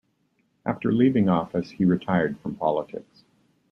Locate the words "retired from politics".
1.85-3.23